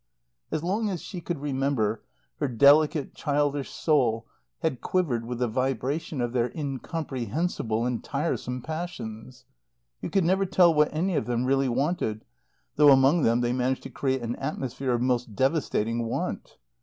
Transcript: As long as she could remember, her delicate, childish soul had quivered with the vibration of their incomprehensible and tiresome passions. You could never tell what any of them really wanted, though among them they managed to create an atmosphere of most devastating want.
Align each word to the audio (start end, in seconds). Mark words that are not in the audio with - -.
As 0.49 0.63
long 0.63 0.89
as 0.89 0.99
she 1.03 1.21
could 1.21 1.39
remember, 1.39 2.01
her 2.39 2.47
delicate, 2.47 3.13
childish 3.13 3.69
soul 3.69 4.25
had 4.63 4.81
quivered 4.81 5.25
with 5.27 5.37
the 5.37 5.47
vibration 5.47 6.21
of 6.21 6.33
their 6.33 6.51
incomprehensible 6.55 7.85
and 7.85 8.03
tiresome 8.03 8.63
passions. 8.63 9.45
You 10.01 10.09
could 10.09 10.23
never 10.25 10.47
tell 10.47 10.73
what 10.73 10.91
any 10.91 11.15
of 11.15 11.27
them 11.27 11.45
really 11.45 11.69
wanted, 11.69 12.25
though 12.77 12.91
among 12.91 13.21
them 13.21 13.41
they 13.41 13.53
managed 13.53 13.83
to 13.83 13.91
create 13.91 14.23
an 14.23 14.37
atmosphere 14.37 14.93
of 14.93 15.03
most 15.03 15.35
devastating 15.35 16.03
want. 16.03 16.57